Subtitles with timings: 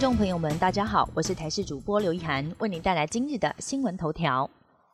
[0.00, 4.50] 众朋友们，大家好，我是台视主播刘一涵，为您带来今日的新闻头条。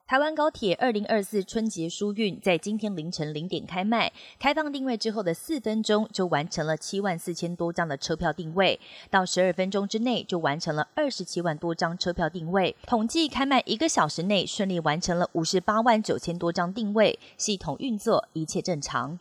[0.06, 8.78] 台湾高铁二零二四春节疏运在今天凌晨零点开卖，开放定位之后的四分钟就完成了七万四千多张的车票定位，
[9.10, 12.76] 到十二分钟之内就完成了二十七万多张车票定位。
[12.86, 19.18] 统计开卖一个小时内顺利完成了五十八万九千多张定位，系统运作一切正常。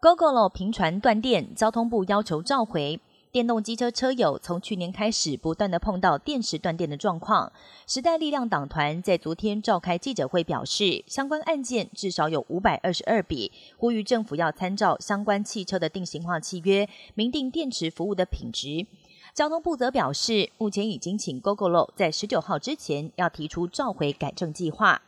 [0.00, 3.00] GoGoLo 频传断电，交通部要求召回。
[3.32, 7.52] 电动机车车友从去年开始不断的碰到电池断电的状况。
[7.86, 18.84] 时代力量党团在昨天召开记者会表示，相关案件至少有五百二十二笔，呼吁政府要参照相关汽车的定型化契约，明定电池服务的品质。
[19.32, 25.02] 交通部则表示，目前已经请 GoGoLo 在十九号之前要提出召回改正计划。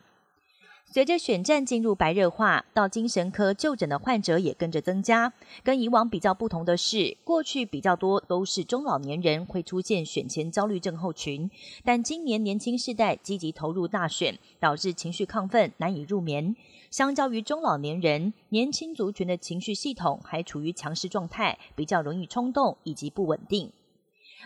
[0.93, 5.33] 随着选战进入白热化，到精神科就诊的患者也跟着增加。
[5.63, 11.51] 跟以往比较不同的是，过去比较多都是中老年人会出现选前焦虑症候群，
[11.83, 16.55] 但今年年轻世代积极投入大选，导致情绪亢奋、难以入眠。
[16.91, 23.73] 相较于中老年人，年轻族群的情绪系统还处于强势状态，比较容易冲动以及不稳定。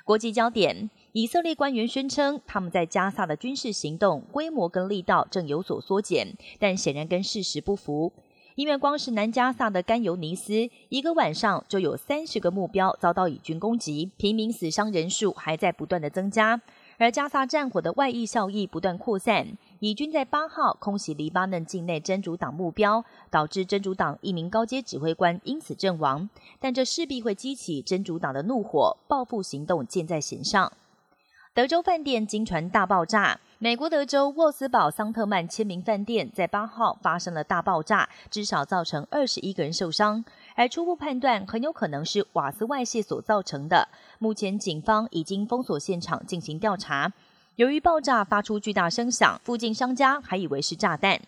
[0.04, 8.12] 国际焦点：以色列官员宣称，他们在加萨的军事行动规模跟力道正有所缩减，但显然跟事实不符。
[8.54, 16.60] 因为光是南加萨的甘尤尼斯，一个晚上就有三十个目标遭到以军攻击，平民死伤人数还在不断的增加。
[16.98, 19.46] 而加萨战火的外溢效益不断扩散，
[19.80, 26.28] 以军在八号空袭黎巴嫩境内真主党目标，导致真主党一名高阶指挥官因此阵亡。
[26.58, 30.72] 但这势必会激起真主党的怒火，报复行动箭在弦上。
[31.52, 33.40] 德州饭店惊传大爆炸。
[33.58, 40.22] 美国德州沃斯堡桑特曼签名饭店在八号发生了大爆炸，至少造成二十一个人受伤，
[40.54, 43.88] 而初步判断很有可能是瓦斯外泄所造成的。
[44.18, 47.10] 目前警方已经封锁现场进行调查。
[47.56, 51.18] 由于爆炸发出巨大声响，附近商家还以为是炸弹。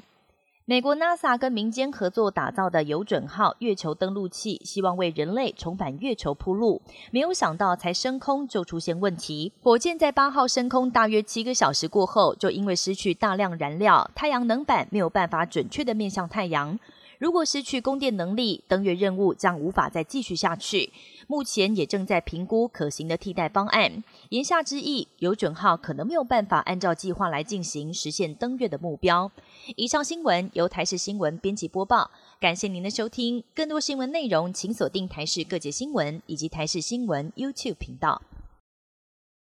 [0.66, 6.82] 美国 NASA 跟民间合作打造的有准号月球登陆器，希望为人类重返月球铺路。
[7.10, 9.50] 没有想到，才升空就出现问题。
[9.62, 16.78] 火箭在八号升空大约七个小时过后，就因为失去大量燃料，太阳能板没有办法准确的面向太阳。
[17.18, 20.92] 如果失去供电能力，登月任务将无法再继续下去。
[21.26, 24.02] 目前也正在评估可行的替代方案。
[24.30, 29.30] 言下之意，有准号可能没有办法按照计划来进行，实现登月的目标。
[29.76, 33.42] 以上新闻由台视新闻编辑播报，感谢您的收听。
[33.54, 38.22] 更多新闻内容，请锁定台视各界新闻以及台视新闻 YouTube 频道。